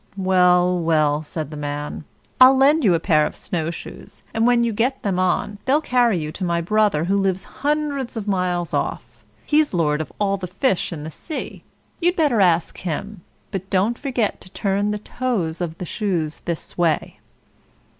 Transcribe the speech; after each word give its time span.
"Well, 0.17 0.79
well," 0.81 1.21
said 1.21 1.51
the 1.51 1.57
man, 1.57 2.05
"I'll 2.39 2.57
lend 2.57 2.83
you 2.83 2.95
a 2.95 2.99
pair 2.99 3.23
of 3.27 3.35
snow 3.35 3.69
shoes, 3.69 4.23
and, 4.33 4.47
when 4.47 4.63
you 4.63 4.73
get 4.73 5.03
them 5.03 5.19
on, 5.19 5.59
they'll 5.65 5.79
carry 5.79 6.17
you 6.17 6.31
to 6.31 6.43
my 6.43 6.59
brother, 6.59 7.03
who 7.03 7.15
lives 7.15 7.43
hundreds 7.61 8.17
of 8.17 8.27
miles 8.27 8.73
off; 8.73 9.23
he's 9.45 9.75
lord 9.75 10.01
of 10.01 10.11
all 10.19 10.37
the 10.37 10.47
fish 10.47 10.91
in 10.91 11.03
the 11.03 11.11
sea; 11.11 11.63
you'd 11.99 12.15
better 12.15 12.41
ask 12.41 12.79
him. 12.79 13.21
But 13.51 13.69
don't 13.69 13.95
forget 13.95 14.41
to 14.41 14.49
turn 14.49 14.89
the 14.89 14.97
toes 14.97 15.61
of 15.61 15.77
the 15.77 15.85
shoes 15.85 16.39
this 16.45 16.75
way." 16.79 17.19